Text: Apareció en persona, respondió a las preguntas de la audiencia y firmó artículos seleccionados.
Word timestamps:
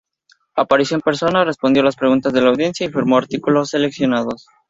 Apareció 0.55 0.95
en 0.95 1.01
persona, 1.01 1.45
respondió 1.45 1.83
a 1.83 1.85
las 1.85 1.95
preguntas 1.95 2.33
de 2.33 2.41
la 2.41 2.49
audiencia 2.49 2.87
y 2.87 2.91
firmó 2.91 3.17
artículos 3.17 3.69
seleccionados. 3.69 4.47